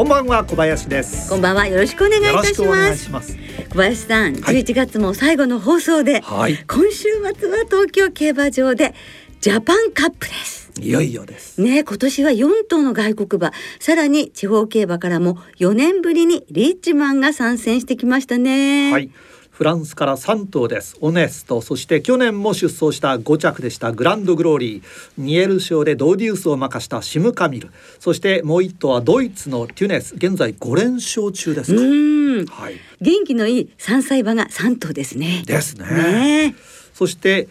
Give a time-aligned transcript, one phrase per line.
[0.00, 1.28] こんばんは小林です。
[1.28, 3.36] こんばんはよろしくお願いいたします。
[3.68, 8.94] 小林さん、はい、11月も最後の放送で、はい、今週末は東京競馬場で
[9.42, 10.72] ジャパンカップです。
[10.80, 11.60] いよいよです。
[11.60, 13.52] ね今年は4頭の外国馬。
[13.78, 18.92] さらに地方競馬からも4年ぶりにリッチマンが参戦してきましたね。
[18.92, 19.10] はい
[19.60, 20.96] フランスから3頭です。
[21.02, 21.60] オネスト。
[21.60, 23.92] そして去年も出走した5着でした。
[23.92, 24.82] グランドグローリー。
[25.18, 27.70] ニエル賞でドーデュースを任したシムカミル。
[27.98, 30.14] そしてもう1頭はドイツのテュネス。
[30.14, 35.42] 現在5連勝中ですはい、元気のいい3歳馬が3頭ですね。
[35.44, 35.84] ですね。
[36.52, 36.54] ね
[36.94, 37.46] そして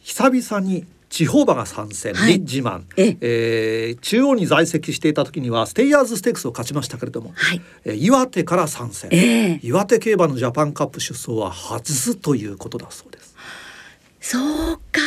[0.00, 3.16] 久々に地方馬が参戦、はい、リッジマン、え。
[3.20, 13.36] えー、中央に在籍していた時にはステイヤーズステークスを勝ちましたけれども、はい、えー、岩手から参戦、えー、岩手競馬のジャパンカップ出走は初ということだそうです。
[14.20, 14.38] そ
[14.72, 15.00] うか、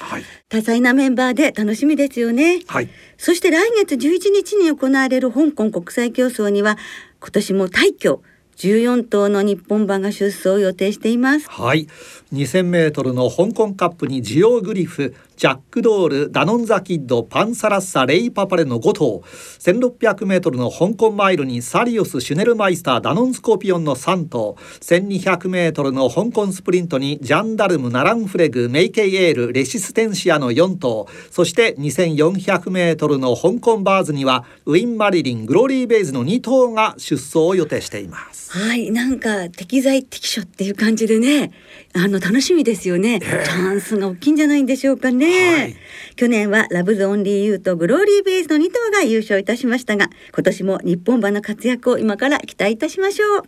[0.00, 2.60] はい、多彩なメンバーで楽しみですよね。
[2.66, 6.76] はい、そして来月11日に行われる香港国際競争には
[7.20, 8.18] 今年も大挙
[8.60, 11.48] 14頭の日本馬が出走を予定しています。
[11.48, 11.88] はい。
[12.34, 15.14] 2000メートルの香港カップにジオグリフ。
[15.40, 38.52] ジャックドールダノンザキッドパンサラッサレイパパレの5頭 1600m の香港マイルにサリオスシュネルマイスターダノンスコーピオンの3頭 1200m の香港スプリントにジャンダルムナランフレグメイケイエールレシステンシアの4頭そして 2400m の香港バーズにはウィン・マリリングローリー・ベイズの2頭が出走を予定しています。
[38.52, 41.52] はいなんか適材適所っていう感じでね
[41.92, 45.76] あの楽しみですよね、えー、チャンスが大きいんじゃないんでしょうかね、はい、
[46.16, 53.42] 去年はラブズオンリーユーとグローリーベイズの2頭が優勝いたしましたが今年も日本馬の活躍を今から期待いたしましょう。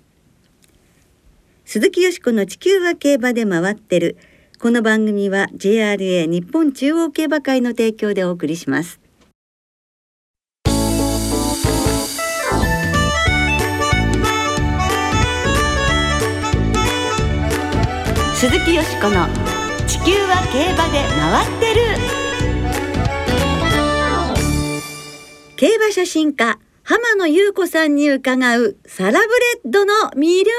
[1.64, 4.16] 鈴木よしこの地球は競馬で回ってる。
[4.58, 9.00] この番組は JRA 日本中央競馬会の提供でお送りします。
[18.42, 19.41] 鈴木よしこの地
[20.04, 21.80] 球は競馬で回ってる。
[25.54, 29.26] 競馬写真家浜野優子さんに伺うサラブレッ
[29.64, 30.50] ドの魅力。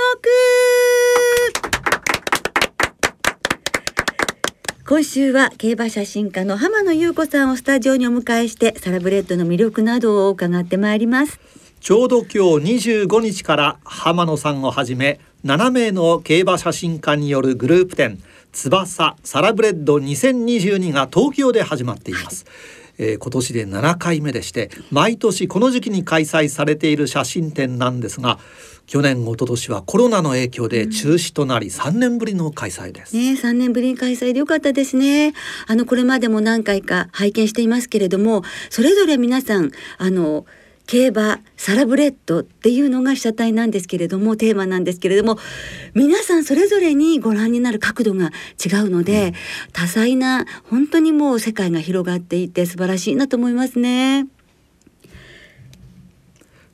[4.88, 11.38] 今週は競馬写真家の浜野優子さんをスタジオにお迎えしてサラブレッドの魅力などを伺ってまいります。
[11.82, 18.24] ちょうど今日25日から浜野さんをはじめ7名の競馬写真家によるグループ展
[18.54, 22.46] 翼サラブレッド2022が東京で始まっています。
[23.00, 28.38] えー、今年で7回目でして毎年この時期に開催されている写真展なんですが
[28.86, 33.16] 去年一昨年はコロナの影響で中止となり3年ぶりの開催です。
[33.16, 35.34] ね、3年ぶりに開催でよかったですね。
[35.68, 40.46] あのこれまでも何回か拝見していますけれども、それぞれ皆さんあの
[40.94, 45.40] 競馬サラブレッドっていうのが被写体なんですけれどもテーマなんですけれども
[45.96, 48.30] 皆さんそれぞれにご覧になる角度が
[48.64, 49.34] 違うので、うん、
[49.72, 54.28] 多彩な本当にもう世界が広がっていて素晴らしいなと思いますね。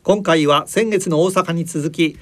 [0.03, 2.19] 今回は先月の大阪に続き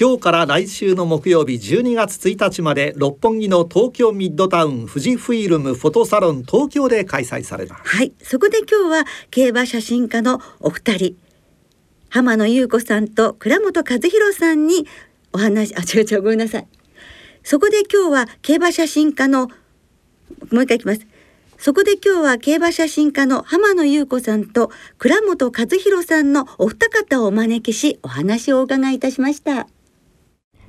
[0.00, 7.96] 今日から来週の木曜日12月1日まで六本木の東京ミッドタウン富士フィルムフォトサロン東京で開催されます。
[7.96, 8.12] はい。
[8.22, 11.16] そこで今日は競馬写真家のお二人
[12.10, 14.86] 浜野優子さんと倉本和弘さんに
[15.32, 16.66] お話あ違う違うごめんなさい。
[17.42, 19.48] そこで今日は競馬写真家の
[20.52, 21.06] もう一回いきます。
[21.56, 29.68] そこで今日は競馬写真家の浜野優子さんと倉本和弘さんのお二方をお招きしお話をお伺いいたしました。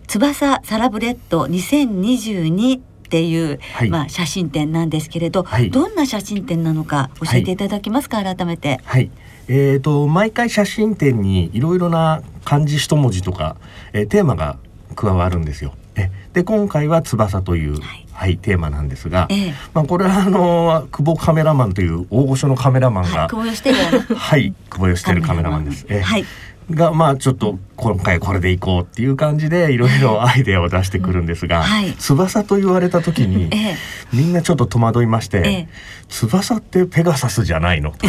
[0.08, 8.80] 翼サラブレッド2022っていう、はい、まあ写真展なんですけれど、はい、どんな写真展なのか教えていただけますか、はい、改めて。
[8.84, 9.10] はい
[9.48, 13.56] えーと、毎回写真展にいろいろな漢字一文字とか、
[13.94, 14.58] えー、テーマが
[14.96, 15.74] 加わるんですよ。
[15.96, 25.86] えで今回は翼という、はい、はい、テーマなんですが、ええ、まあこれはあの久保カメラマンという大御所のカメラマンが、はい、久保義輝はい久保義輝カメラマンです。
[25.90, 26.26] えはい。
[26.72, 33.76] がまあちょっと今回これでいこうっていう感じでいろいろアイデアを出してくるんですが、はい、翼と言われた時に、ええ、
[34.14, 35.68] みんなちょっと戸惑いまして、え、
[36.10, 37.94] 翼ってペガサスじゃないの？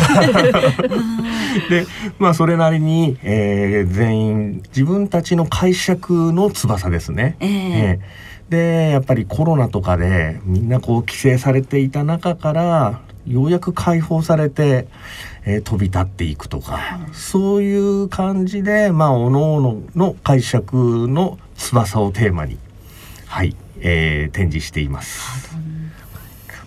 [1.69, 1.87] で
[2.19, 7.37] まあそれなりに、えー、全員自分たちの解釈の翼ですね。
[7.41, 8.01] ええ。
[8.49, 14.87] でやっぱりコロナとかでみんなこう規制されていた中からようやく解放されて、
[15.45, 22.59] えー、飛び立っていくとか、そういう感じでまあ各々の解釈の翼をテーマに
[23.27, 25.57] はい、えー、展示しています。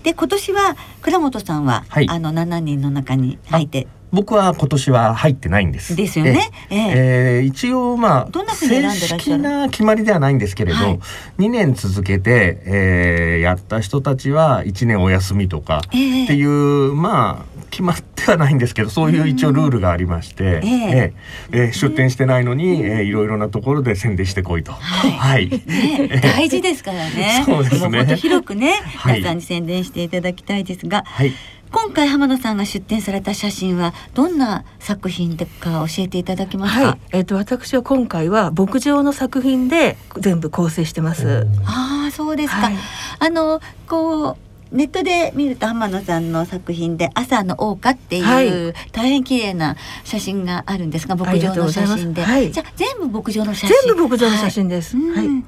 [0.02, 5.96] で今年は倉本さんは、はい、あの7人の中に入って僕は今年は入ってないんです。
[5.96, 6.50] ですよね。
[6.70, 6.94] ええ。
[6.96, 11.00] えー、一応まあ正式な決まりではないんですけれど、はい、
[11.38, 24.72] 2年続けて、えー、やった人たちは1年お休みとかっていう、えー、まあ決まってはないんですけどそういう一応ルールがありまして、えー、えー、出店してないのに、えー、いろいろなところで宣伝してこいと。
[24.72, 27.44] はい、はい、ね、大事ですからね。
[27.46, 28.16] そうですね。
[28.16, 28.76] 広くね、
[29.06, 31.04] 皆さんに宣伝していただきたいですが。
[31.06, 31.34] はい
[31.72, 36.86] 今回浜野さんが出展された写真はどんな作品でか教えていただけますか？
[36.86, 41.48] はい、えっ、ー、と私は今回は牧場の作品で全部構成してます。
[41.66, 42.56] ああそうですか。
[42.58, 42.76] はい、
[43.20, 44.38] あのこう
[44.72, 53.78] ネットで見ると浜野さんの作品で朝の謳歌っていう、はい、大変綺麗な写真があるんですが牧場の写真で、はい、じゃ全部牧場の写真。
[53.86, 55.44] 全部牧場の写真です、はい、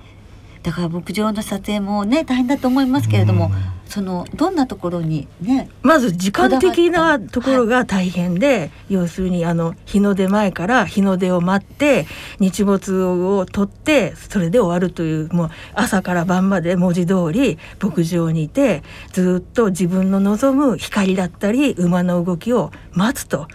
[0.62, 3.52] だから牧場の撮影もね大変だと思いますけれども、
[3.88, 12.06] そのどんなところにねまず時間的なところが大変で、はい、要するにあの日の出前から日の出を待って
[12.40, 23.48] 日没を取ってそれで終わるというもう朝から晩まで文字通り牧場にいてずっと自分の望む光だったり馬の動きを待つと。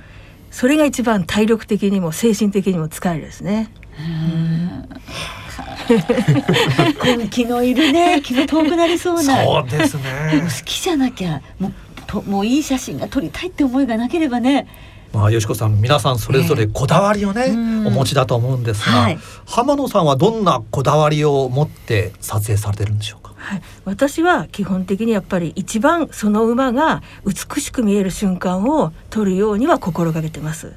[0.50, 3.70] それが一番体力的にも精神的にも疲れるですね。
[3.98, 5.41] うん
[7.30, 9.44] 気のいるね気の遠くなりそうな。
[9.44, 10.42] そうですね。
[10.42, 11.72] 好きじゃなきゃもう
[12.06, 14.66] ともういい写真が撮りたいって思いがなければね。
[15.12, 30.72] まあ、よしこさん皆さんそれぞれこだわりをね、えー、お持ちだと思うんですが、はい、浜野さんはどんなこだわりを持って撮影されてるんでしょうか、はい、私は基本的にやっぱり一番その馬が美しく見える瞬間を撮るようには心がけてます。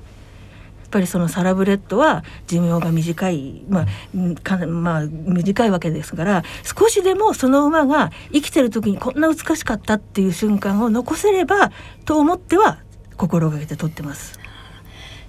[0.96, 11.74] ぱりそのサラブレッドは寿命が短い、まあまあ、短いわけですから少しでもその馬が生きてる時にこんな美しかったっていう瞬間を残せれば
[12.06, 12.80] と思っては
[13.18, 14.45] 心がけて撮ってます。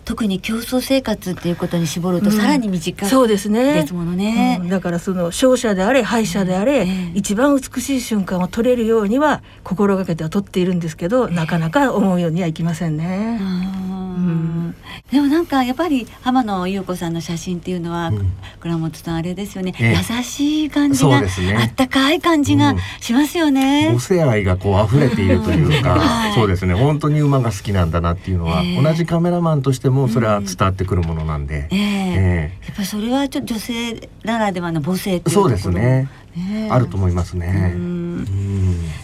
[0.07, 3.75] 特に競争生活っていうことに絞るとさらに短い、うん、そうですね。
[3.83, 13.41] ですものね、うん、だからその勝者であれ敗者であれ、一番美しい瞬間を撮れるようには心がけては撮っているんですけど、なかなか思うようにはいきませんね。
[15.11, 18.13] でもなんかやっぱり浜野優子さんの写真っていうのは、
[18.61, 21.29] 倉本さんあれですよね、優しい感じが、ね、
[21.61, 23.91] あったかい感じがしますよね。
[23.93, 26.75] 母性愛がこう溢れているというか、 はい、そうですね。
[26.75, 36.69] 本当に馬が好きなんだなっていうのは、えー、同じカメラマンとしてもそれは伝わってくるものなんで、えー、えー、やっぱりそれはちょっと女性ならではの母性っていうそうですね、え。
[36.69, 37.75] ー、あると思いますね。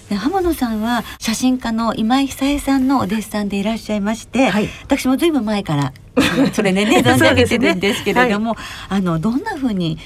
[0.09, 5.93] で浜野さんは写真家の今井久恵さんのお弟子さんでいらっしゃいまして、はい、私もずいぶん前から
[6.53, 8.61] それねね 存じ上げてるんですけれども、ね。
[8.89, 9.99] はい、あのどんなふうに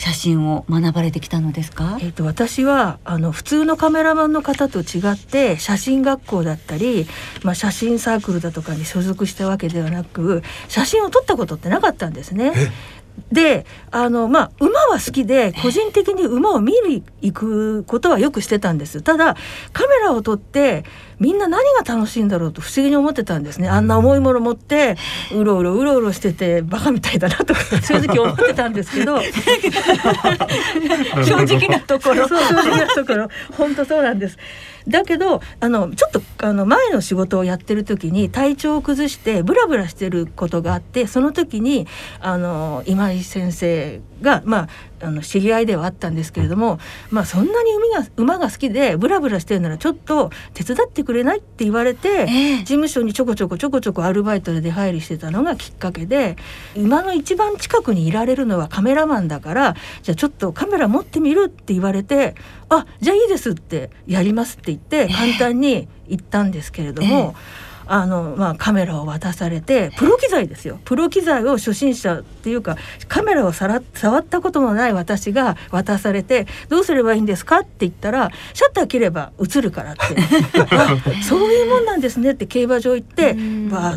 [0.00, 1.98] 写真を学ばれてきたのですか？
[2.00, 7.06] えっ、と私はあの普通のカメラマンの方と違って写真学校だったり、
[7.42, 12.52] まあ写真サークルだとかに所属したわけではなく、写真を撮ったことってなかったんですね。
[13.32, 19.02] であのまあ馬は好きで個人的に馬を見に行くことはよくしてたんです。
[19.02, 19.36] ただ
[19.72, 20.84] カメラを撮って
[21.20, 23.68] みんな何が楽しいんだろうと不思議に思ってたんですね。
[23.68, 24.96] あんな重いもの持って
[25.32, 29.20] うろうろうろうろしててバカみたいだなとか 正直思ってたんですけど。
[31.22, 32.26] 正直なところ。
[32.26, 33.28] そう正直なところ。
[33.56, 34.38] 本当そうなんです
[34.88, 41.86] だけどあのちょっとあの前の仕事をやってる時に体調を崩してブラブラしてることがあってその時に
[42.20, 44.68] あの今井先生がまあ
[45.02, 46.78] あの知り合いではあったんですけれども、
[47.10, 56.36] まあ、そんなに馬が馬が好きでブラブラしてるならちょっと手伝ってくれないって言われて、えー、事務所にちょこちょこちょこちょこアルバイトで出入りしてたのがきっかけで
[56.76, 62.34] 馬の一番近くにいられるのはカメラマンだからじゃあちょっとカメラ持ってみるって言われて
[62.68, 67.34] あじゃあいいですってやりますって言って簡単に言ったんですけれども。
[67.36, 70.78] えーあの、まあ、カメラを渡されてプロ機材ですよ。
[70.84, 72.76] プロ機材を初心者っていうか
[73.08, 80.02] カメラをさら触ったこともない私が渡されて「どうすればいいんですか?」って言ったら「シャッター切れば映るから」って
[81.28, 83.38] そういうもんなんですねって競馬場行ってバ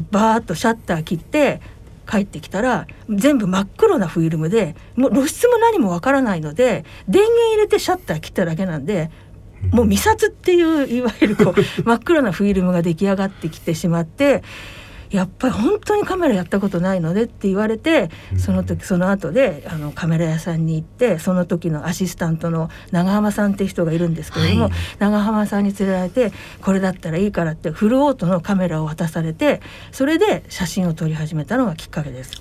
[0.02, 1.62] ーバーッとシャッター切って
[2.10, 9.10] 帰ってきたら全部真っ黒なフィルムでもう露出も何もわからないので電源入れてシャッター切っただけなんで
[9.72, 14.43] もう未殺っていういわゆるこう 真っ黒なフィルムが出来上がってきてしまって
[15.13, 32.32] やっぱり本当にカメラやったことないのでって言われてその時その後であのカメラ屋さんに行ってその時のアシスタントの長浜さんっていう人がいるんですけれども、はい、長浜さんに連れられてこれだったらいいからってフルオートのカメラを渡されてそれで写真を撮り始めたのがきっかけです。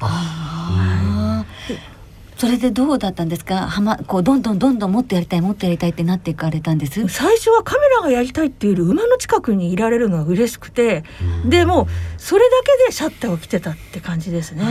[2.42, 3.68] あそれでどうだったんですか？
[3.68, 7.06] はまこうどんどんどんどんもっとやりたいもっとやりたいってなっていかれたんです？
[7.08, 11.04] 最初はカメラがやりたいっていうより馬の近くにいられるのが嬉しくて、
[11.44, 11.86] うん、でも
[12.18, 14.64] それだけでシャッターを切ってたって感じですね。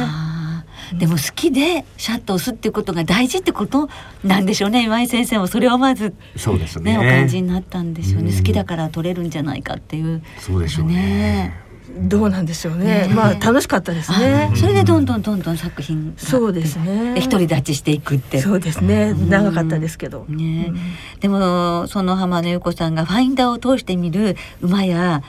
[0.93, 3.87] でも好きでシャッターを押すっていうことが大事ってこと
[4.25, 6.97] なんでしょうね今井先生もそれはまずそうですね。
[6.97, 10.21] お感じになったんでしょうね、うん、好きだから撮れるんじゃないかっていう。
[10.39, 11.60] そうでしょうね
[11.97, 13.07] どうなんでしょうね。
[13.07, 14.51] ねまあ楽しかったですね。
[14.55, 17.15] それでどんどんどんどん作品そうですね。
[17.21, 18.41] 独り立ちしていくって。
[18.41, 19.13] そうですね。
[19.13, 20.25] 長かったですけど。
[20.27, 20.71] ね、
[21.19, 25.21] でもその浜野由子さんがファインダーを通してみる馬や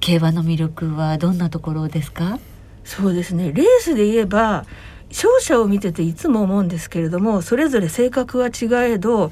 [0.00, 2.38] 競馬の魅力はどんなところですか？
[2.84, 3.52] そうですね。
[3.52, 4.64] レースで言えば
[5.10, 9.30] 勝者を見てていつも思うんですけれども、それぞれ性格は違えど。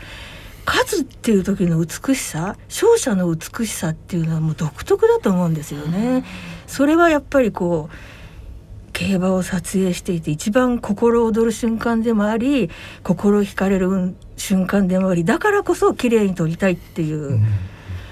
[0.68, 6.24] 勝つっていう時の美しさ勝者の美しさっていうのはもう独特だと思うんですよね。
[6.66, 12.68] それはやっぱりこう競馬を撮影していて一番心躍る瞬間でもあり
[13.02, 17.46] 心惹かれる瞬間でもありだからこそ綺麗に撮りたいっていう、うん、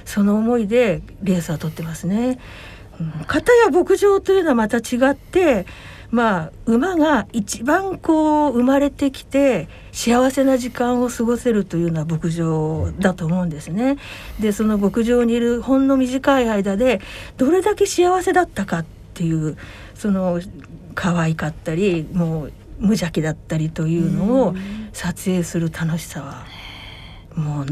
[0.07, 2.39] その思いでレースは撮ってますね。
[3.27, 5.67] 型や牧場というのはまた違って
[6.11, 13.97] まあ馬が一番こう生まれてきて幸せな時間を過ごせるというのは牧場だと思うんですね。
[14.39, 17.01] でその牧場にいるほんの短い間で
[17.39, 19.57] どれだけ幸せだったかっていう
[19.95, 20.39] その
[20.95, 24.55] 可愛かったりもう無邪気だったりというのを
[24.93, 26.45] 撮影する楽しさは
[27.35, 27.67] もう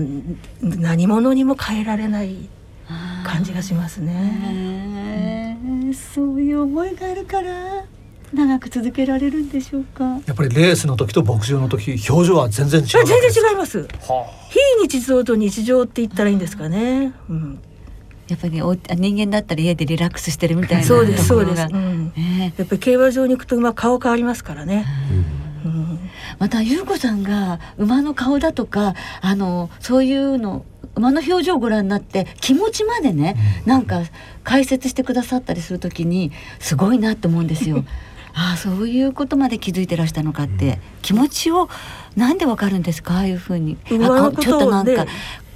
[0.62, 2.48] 何者にも変えられない
[3.26, 5.58] 感じがしますね。
[5.92, 7.84] そういう思いがあるから
[8.34, 10.04] 長く続けられるんでしょうか？
[10.26, 17.58] やっぱりレースの時と牧場の時表情は全然違う全然違います、はあ、非日常と日常って言ったらいいんですかね、うん、
[18.28, 22.12] やっぱりお人間だったら家でリラックスしてるみたいなそうですそうです、うん。
[22.16, 24.84] えー、やっぱり競馬場に行くと馬顔変わりますからね、
[25.64, 25.98] うん、
[26.38, 30.64] また優子さんが馬の顔だとかあのそういうの
[30.96, 33.34] 馬の表情をご覧になって気持ちまでね、
[33.66, 34.02] なんか
[34.44, 37.84] 解説してくださったりするときにすごいなって思うんですよ。
[38.34, 41.68] ああそういうことまで気づいてらしたのかって、気持ちを
[42.16, 43.14] なんでわかるんですか？
[43.14, 43.76] ああいうふうに。
[43.86, 45.06] ちょっとなんか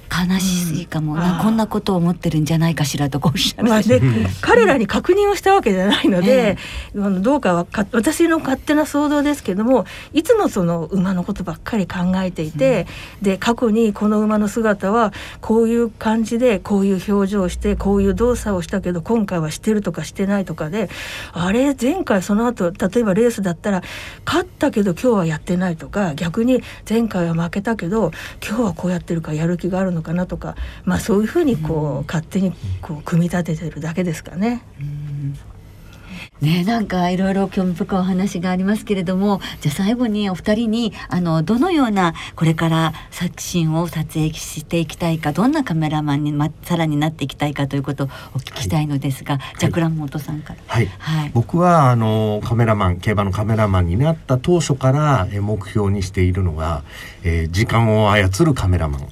[0.09, 4.01] 悲しいかも、うん、こんなことを思ってるんじゃないかしらとおっしゃる、まあね、
[4.41, 6.57] 彼らに確認をしたわけじゃないので、
[6.95, 12.87] えー、どうかはか私の勝手な想像ですけどもいつもその馬のことばっかり考えていて、
[13.19, 20.89] うん、で過去にこの馬の姿はこういう感じでこういう表情をしてこういう動作をしたけど今回はしてるとかしてないとかで
[21.33, 23.83] あれ前回その後例えばレースだったら
[24.25, 28.13] 勝ったけど今日はやってないとか逆に前回は負けたけど
[28.47, 34.63] 今日はこうやってるからやる気があるののかなとか、まあ、そういうふうにこう、勝手にこう組み立ててるだけですかね。
[36.41, 50.61] ね、なんかいろいろ興味深いお話がありますけれどもじゃあ最後にお二人にあのどのようなこれから作品を撮影していきたいかどんなカメラマンに、ま、さらになっていきたいかということをお聞きしたいのですが、はい、じゃあ倉本さんから。
[50.67, 56.85] はい、はい、僕はあのカメラマン競馬のカメラマンになった当初から目標にしているのが、
[57.25, 59.09] えー、時間を操るカメラマン。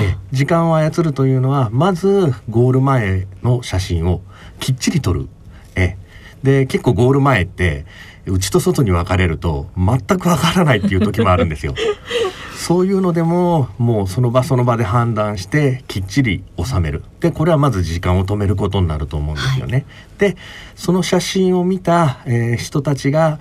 [0.00, 4.22] え時間を操るというのはまずゴール前の写真を
[4.58, 5.28] きっちり撮る。
[5.76, 5.96] え
[6.42, 7.84] で結構ゴール前って
[8.26, 11.74] 内と外に分かれると全くわからないっていう時もあるんですよ。
[12.56, 17.02] そういうのでももうその場その場で判断してきっちり収める。
[17.20, 19.72] でこれはまず時間を止めることになると思うんですよね。
[19.72, 19.84] はい、
[20.32, 20.36] で
[20.76, 23.40] その写真を見た、えー、人たちが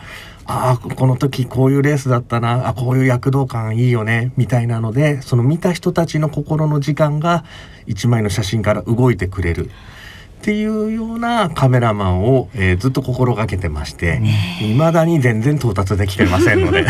[0.52, 2.68] ああこの時こういうレースだったな。
[2.68, 4.34] あこういう躍動感いいよね。
[4.38, 7.46] みたいなのでその見た人たちの心の時間が
[7.88, 9.70] 一枚の写真から動いてくれる。
[10.42, 14.20] っていうようなカメラマンを、えー、ずっと心がけてまして
[14.60, 16.84] いまだに全然到達できてませんので。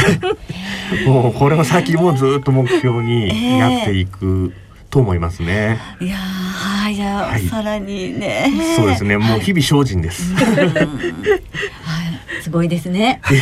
[1.06, 4.54] もうこれを先もずっと目標にやっていく
[4.90, 5.80] と思いますね。
[6.00, 6.18] いや
[6.92, 8.52] はいじゃあ、はい、さらにね。
[8.76, 10.34] そうですねもう日々精進です。
[10.36, 10.46] はい
[12.42, 13.22] すごいですね。
[13.24, 13.34] は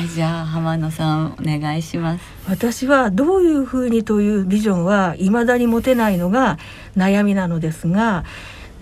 [0.00, 2.24] い、じゃあ浜野さんお願いします。
[2.48, 6.58] 私はどういうふうにというビジョンは未だに持てないのが
[6.96, 8.24] 悩みなのですが、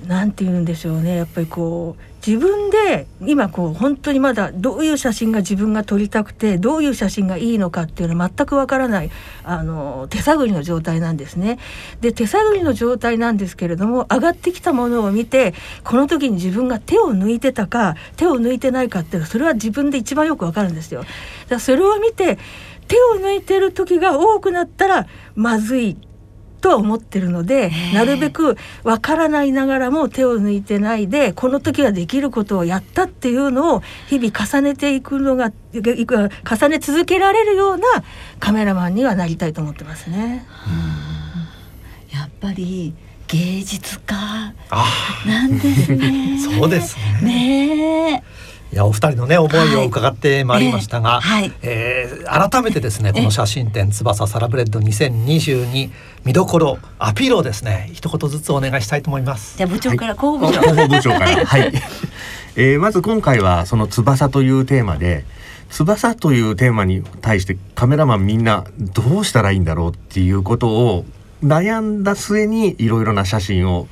[0.07, 9.11] なんて言うんでしょうねやっぱりこう自分で今こう本当にまだどういう写真が自分が撮りたくてどういう写真がいいのかっていうのは全くわからない
[9.43, 11.59] あの手探りの状態なんですね。
[12.01, 21.05] で手探りの状態なんですけれども上がってきたものを見てこの時に自分が手を抜いてたか手を抜いてないかっていうのはそれは自分で一番よくわかるんですよ。
[21.49, 22.39] だそれを見て
[22.87, 25.97] 手を抜いてる時が多くなったらまずい
[26.61, 37.87] とは思ってるのでなるべくわからないながらも手を抜いてないでこの時はできることをやったっていうのを日々重ねていくのが重ね続けられるような
[38.39, 40.47] カメラマンにはなりたいと思ってますね。
[42.13, 42.95] やっぱり
[43.29, 44.15] 芸術家
[45.27, 46.39] なんですね。
[46.43, 48.13] そうですね。
[48.13, 48.25] ね
[48.73, 55.91] いやお二人のね思いを伺ってまいりましたが、はい、えー、改めてですねこの写真展翼サラブレッド2022
[56.25, 59.59] 見どころアピールをですね一言ずつお願いしたいと思います。
[59.59, 61.27] じゃ部長から候補部長、はい、部長から。
[61.45, 61.73] はい、
[62.55, 65.25] えー、まず今回はその翼というテーマで
[65.71, 71.05] 翼というテーマに対してカメラマンみんなどうしたらいいんだろうっていうことを
[71.45, 73.89] 悩んだ末にいろいろな写真を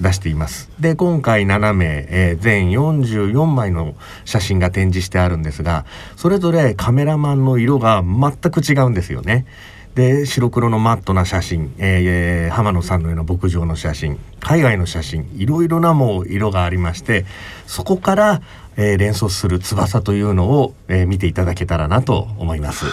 [0.00, 0.70] 出しています。
[0.78, 3.94] で今回7名、えー、全44枚の
[4.24, 5.84] 写真が展示してあるんですが
[6.16, 9.46] それぞれカメラマンの色が全く違うんですよね。
[9.94, 17.26] で白黒のマットな写真、えー、浜野さんのような牧場の写真海外の写真いろいろなもう色がありまして
[17.66, 18.42] そこから、
[18.76, 22.86] えー、連想する翼というのを、えー、見ていただけたらなと思います。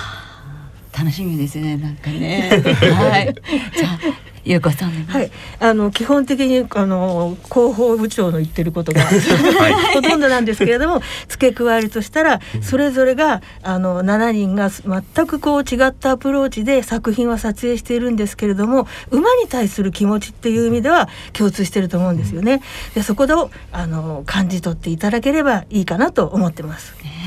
[1.00, 2.50] 楽しみですねなんかね。
[2.92, 3.34] はい。
[3.78, 4.00] じゃあ
[4.44, 5.32] 優子さんはい。
[5.62, 22.62] あの基本的にあの広報部長の言ってることが、はい、 ほとんどなんですけれども付け加えるとしたらそれぞれがあの7人が全くこう違ったアプローチで作品は撮影しているんですけれども馬に対する気持ちっていう意味では共通してると思うんですよね。
[22.94, 23.34] でそこで
[23.72, 26.94] あの感じ取っていただければいいかなと思ってます。
[27.04, 27.19] ね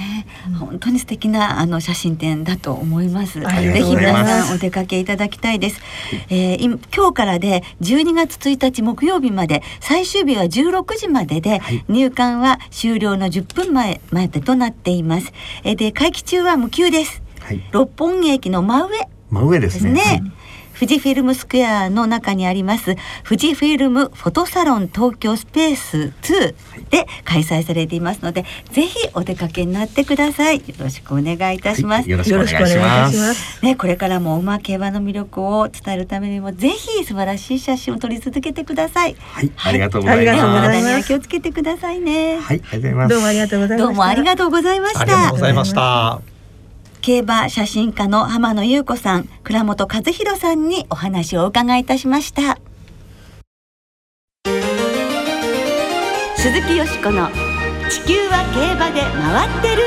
[0.59, 3.41] 本当に素敵なあの写真展だと思います。
[3.41, 5.81] ぜひ皆さんお出かけいただきたいです。
[6.29, 15.33] えー、今日からで12月1日木曜日まで最終日は16時までで、はい、入館は終了の10分前までとなっています。
[15.65, 17.23] えー、で会期中は無休です。
[17.41, 19.93] はい、六本木駅の真上真上ですね。
[19.93, 20.33] ですね
[20.83, 26.57] 富士フィルムスクエアの中にあります富士フィルムフォトサロン東京スペース2
[26.91, 30.59] で開催されていますので、ぜひお出かけになってください。
[30.59, 33.65] よろしくお願いいたします、はい、よろしくお願いします。
[33.65, 39.15] ねこれからも馬競馬の魅力を伝えるためにもぜひ素晴らしい写真を撮り続けてください。
[39.15, 40.39] はい、はい、ありがとうございます。
[40.41, 42.39] 体に気をつけてくださいね。
[42.41, 42.61] はい。
[42.73, 43.15] ありがとうございます。
[43.15, 45.01] どうもありがとうございましたどうもありがとうございました。
[45.01, 46.32] ありがとうございました
[47.03, 52.61] 競馬写真家の浜野優子さん、倉本和弘さんにお話をお伺いいたしました。
[56.37, 57.29] 鈴木よしこの
[57.91, 59.83] 地球は競馬で回ってる。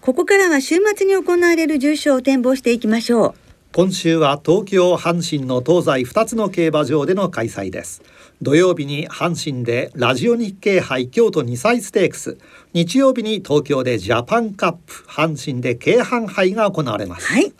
[0.00, 3.34] ここからは週末に行われる重賞を展望していきましょう。
[3.74, 8.02] 今週は東京阪神の東西2つの競馬場での開催です
[8.44, 12.36] 土曜日に阪神でラジオ日経杯京都2歳ステークス。
[12.74, 17.54] 日曜日に東京でジャパンカップ阪神で京阪杯が行われます、はい、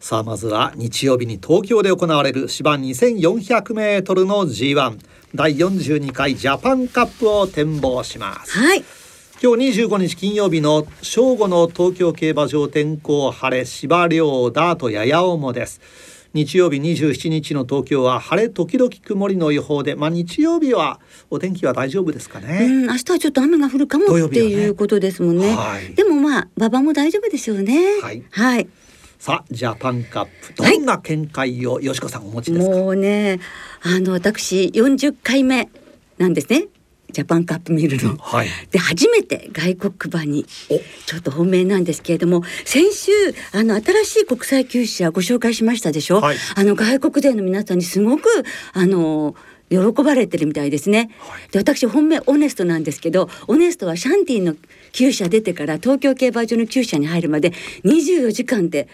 [0.00, 4.98] さあまずは日曜日に東京で行われる芝2400メートルの G1
[5.34, 8.58] 第42回ジャパンカップを展望します。
[8.58, 8.84] はい。
[9.40, 15.80] 今日25日金曜日の正午の東京競馬場天候晴れ芝涼ダートやや重です
[16.34, 22.66] 日曜日27日の東京は晴れ時々曇りの予報で、まあ、日曜日はお天気は大丈夫ですかね。
[22.66, 25.48] うん、明日はちょっと雨が降るかもっていうことですもんね。
[25.48, 28.00] ねはい、でもまあ馬場も大丈夫でしょうね。
[28.02, 28.22] はい。
[28.30, 28.68] はい。
[29.18, 32.76] さあジャパンカップどんな見解を、よしこさんお持ちですか？
[32.76, 33.40] もうね
[33.82, 35.68] あの私40回目
[36.18, 36.68] なんですね。
[37.10, 43.12] ジャパンカップ見るの、はい、で初めて外国馬にちょっと本命なんですけれども先週
[43.52, 48.28] あの新しい国際厩舎ご紹介しましたでしょ、はい、あの外国勢の皆さんにすごく
[48.74, 49.34] あの
[49.70, 54.54] 喜ばれてるみたいですね、はい、で私本命オネストなんですけどオネストはシャンティの
[54.92, 57.52] 厩舎出てから東京競馬場の厩舎に入るまで
[57.84, 58.88] 24時間で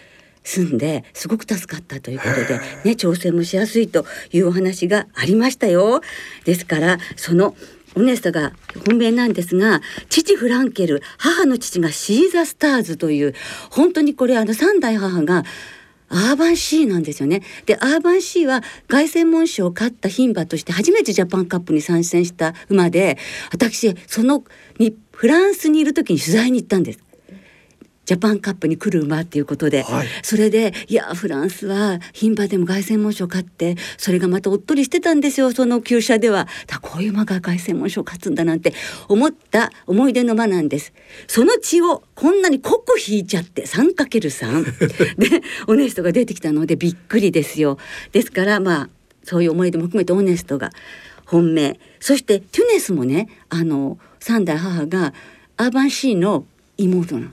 [0.45, 6.01] 住んですごく助かったということで、ね、調整もしやすいというお話がありましたよ。
[6.45, 7.55] ですからその
[7.95, 8.51] オネストが
[8.85, 13.33] 本命なんですが父フランケル母の父がシーザ・スターズという
[13.71, 15.43] 本当にこれあの3代母が
[16.09, 17.41] アーバンシーなんですよね。
[17.65, 23.17] でアーバンシーは凱旋門賞を勝った牝馬として初めてジャパンカップに参戦した馬で
[23.51, 24.43] 私その
[25.11, 26.99] フランスにいる時に取材に行ったんです。
[28.05, 36.47] ジャパンカップに来る馬っていうことで、はい、それでいやフランスは牝馬でも凱旋門賞勝ってそれがまたおっとりしてたんですよその厩舎では。
[36.67, 38.73] だこういう馬が凱旋門賞勝つんだなんて
[39.09, 40.93] 思った思い出の馬なんです。
[41.27, 47.77] その血をこんなに濃く引いちゃって 3×3 でオネストが出てきたのでびっくりですよ。
[48.11, 48.89] ですからまあ
[49.23, 50.69] そういう思い出も含めてオネストが
[51.25, 51.79] 本命。
[51.99, 55.13] そしてトゥネスもねあの三代母が
[55.57, 56.45] アーバンシーの
[56.77, 57.31] 妹なの。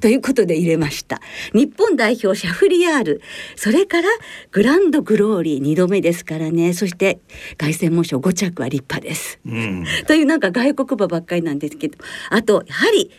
[0.00, 1.20] ということで入れました。
[1.52, 3.22] 日本代表シャフリヤール。
[3.56, 4.08] それから
[4.50, 6.72] グランドグローリー2度目ですからね。
[6.72, 7.20] そして
[7.58, 11.98] 凱旋門賞5着は立派です、うん、というなんか外国馬ばっかりなんですけど。
[12.30, 13.10] あとやはり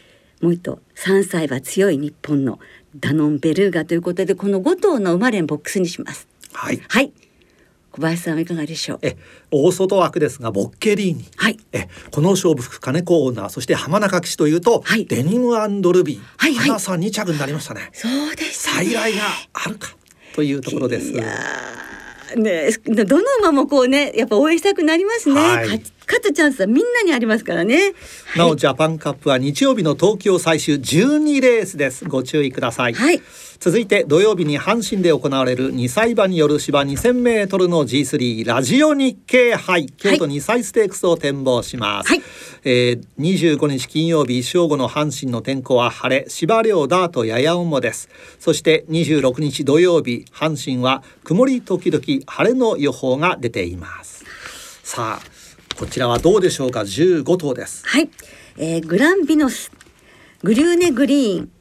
[0.42, 2.60] もう一頭3歳は強い日本の
[2.96, 6.28] ダノンベルーガということでこの5頭の馬連ボックスにします。
[6.54, 7.12] はい、はい
[7.92, 9.00] 小林さんはいかがでしょう？
[9.02, 9.18] え
[9.52, 15.54] 大外枠ですがボッケリーニ、はい、えこの勝負服金子オーナーそして浜中騎手というと、はい、デニム
[15.92, 17.90] ルビー、はいはい、花さん2着になりましたね。
[17.94, 19.24] そうです、ね、再来が
[19.54, 19.96] あるか
[20.36, 21.12] というところです。
[21.12, 21.24] いや
[22.36, 25.68] ねどの馬もこうねやっぱ応援したくなりますね、はい。
[25.68, 27.94] 勝つチャンスはみんなにありますからね。
[28.38, 32.06] なお、ジャパンカップは日曜日の東京最終12レースです。
[32.06, 32.94] ご注意ください。
[32.94, 33.22] はい。
[33.60, 42.08] 続いて土曜日に阪神で行われる2歳馬による芝2000メートルの G3 ラジオ日経杯京都2歳ステークスを展望します。
[42.08, 42.22] はい。
[42.64, 48.08] えー、25日金曜日正午の阪神の天候は晴れ、芝涼ダートやや重です。
[48.40, 54.24] そして26日土曜日阪神は曇り時々晴れの予報が出ています。
[54.84, 55.40] さあ。
[55.80, 58.10] こちらはどうでしょうか？15頭ですはい、
[58.58, 59.72] えー、グランビノス
[60.44, 61.52] グリューネグリーン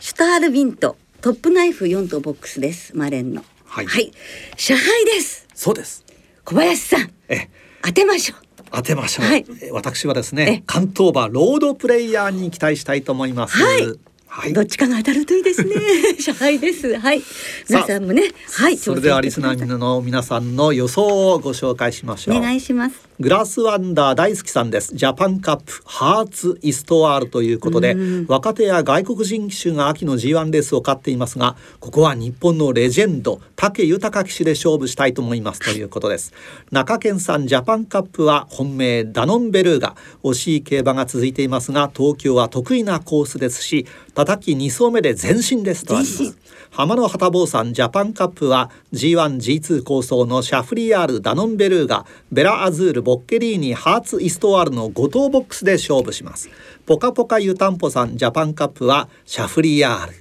[0.00, 3.44] シュタールビントトップナイフ4頭ボックスですマレンの。
[3.66, 4.10] はい、はい、
[4.56, 5.46] 支配です。
[5.54, 6.02] そうです。
[6.42, 7.10] 小林さん。
[7.28, 7.50] え
[7.82, 8.64] 当てましょう。
[8.70, 13.98] 当てましょう、はい、私はですね関東馬ロードプレイヤーに期待したいと思います、はい。
[14.26, 15.74] はい、どっちかが当たるといいですね。
[16.18, 16.98] 社配です。
[16.98, 17.22] はい。
[17.68, 18.78] 皆さんもね、はい。
[18.78, 22.38] それではリスナーの皆さんの予想をご紹介しましょう。
[22.38, 23.07] お願いします。
[23.20, 24.94] グラスワンダー大好きさんです。
[24.94, 27.96] ジャパンカップハーツイストワールということで、
[28.28, 36.32] 若手や外国人騎手が秋の G1 レースを勝っていますが、ここは日本のレジェンド武豊騎手で勝負したいと思いますということです。
[36.70, 46.38] 中堅さんジャパンカップは本命ダノンベルーガ惜しい競馬が続いていますが、東京は得意なコースですし、叩き2走目で前進ですとあります。
[46.78, 56.48] 浜野旗坊さんジャパンカップは G1G2 構想のシャフリヤールダノンベルーガベラアズールボッケリーニハーツイストワールの5頭ボックスで勝負します。
[56.86, 60.14] ポカポカ湯たんぽさんジャパンカップはシャフリヤール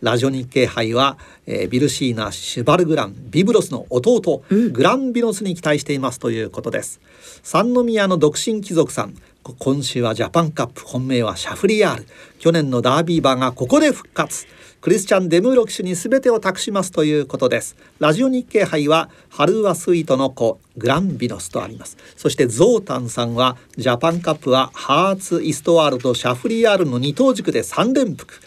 [0.00, 7.00] ラジオ日経杯は、えー、ビルシーナシュバルグランビブロスの弟、うん、グランビノスに期待していますということです。
[7.42, 9.14] 三宮の独身貴族さん
[9.54, 12.06] 今週はジャパンカップ本命はシャフリヤール。
[12.38, 14.46] 去年のダービー馬がここで復活。
[14.80, 17.76] クリスチャン・デムーロ騎手に全てを託しますということです。
[17.98, 21.96] ラジオ日経杯はハルワスイートの子グランビノスとあります。
[22.16, 28.40] そしてゾータンさんはジャパンカップはハーツ・イストワールとシャフリヤールの二等軸で3連複。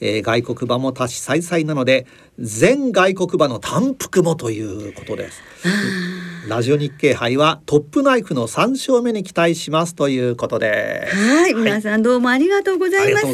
[0.00, 2.06] えー、外国馬も多種再々なので
[2.38, 5.40] 全外国馬の単服もということです。
[6.46, 11.08] ラジオ日経杯はトップナイフの3勝目に期待しますということで。
[11.10, 13.26] はい、皆さんどうもありがとうございます。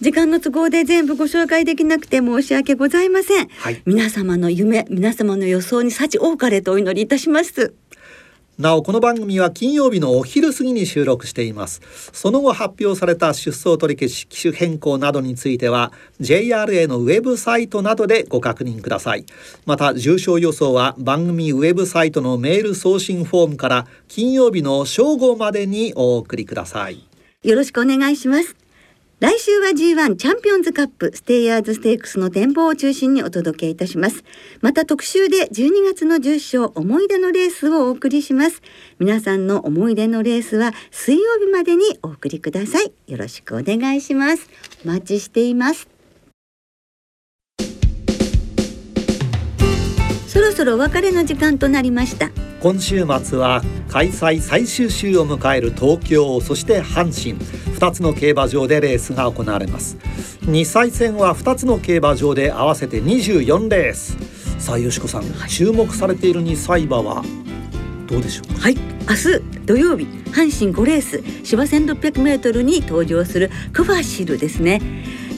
[0.00, 7.74] 時間の都合で全部ご紹介できなくて申し訳ございません、はい、皆様の夢皆様の予想に幸多かれとお祈りいたします
[8.62, 11.82] なおこの番組は金曜日のお昼過ぎに収録しています。
[12.12, 19.26] その後発表された出走取り消し機種変更などについては JRA のウェブサイトなどでご確認ください。
[19.66, 27.04] また重症予想は番組ウェブサイトのメール送信フォームから金曜日の正午までにお送りください。
[27.42, 28.61] よろしくお願いします。
[29.22, 34.24] 来週は G1 チャンピオンズカップステイヤーズステークスの展望を中心にお届けいたします。
[34.62, 38.62] また特集で12月の重賞思い出のレースをお送りします。
[38.98, 42.92] 皆さんの思い出のレースは水曜日までにお送りください。
[43.06, 44.48] よろしくお願いします。
[44.84, 46.01] お待ちしています。
[50.32, 52.30] そろそろお別れの時間となりました。
[52.62, 57.38] 今週末は開催最終週を迎える東京そして阪神。
[57.74, 59.98] 2つの競馬場でレースが行われます。
[60.44, 64.16] 2歳戦は2つの競馬場で合わせて24レース。
[64.58, 67.22] さあよしこさん、はい、注目されている2歳馬は
[68.06, 68.74] どうでしょうはい。
[68.74, 74.80] 明日土曜日阪神5レース芝 1600m に登場するクファシルですね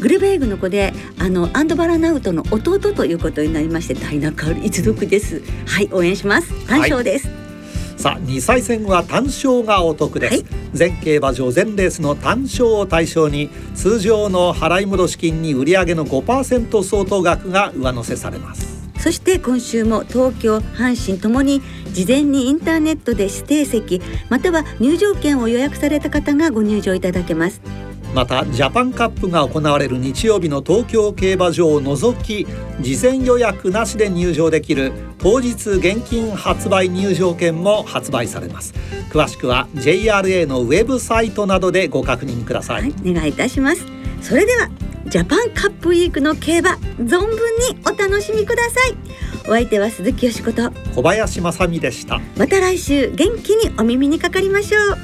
[0.05, 5.41] グルベーグの子であのアンドバラナウトの弟ということになりまして大仲一族です。
[5.67, 6.67] はい応援します。
[6.67, 7.99] 単勝です、はい。
[7.99, 18.75] さあ2歳戦は単勝がお得です、はい、全競馬場全レースの単勝を対象に通常の払い戻し金に売上の5%相当額が上乗せされます。
[18.99, 21.63] そして今週も東京阪神ともに
[21.95, 27.63] 事前にインターネットで指定席または入場券を予約された方がご入場いただけます
[28.15, 32.47] またジャパンカップが行われる日曜日の東京競馬場を除き
[32.81, 38.73] 事前予約なしで入場できる当日現金発売入場券も発売されます。
[39.11, 43.85] 詳しくは JRA のウェブサイトなどでご確認ください、はい、お願いいたします。
[44.23, 44.71] それでは
[45.07, 48.95] ジャパンカップウィークの競馬存分にお楽しみください。
[49.47, 50.71] お相手は鈴木よしこと。
[50.95, 52.21] 小林正美でした。
[52.37, 55.04] また来週元気にお耳にかかりましょう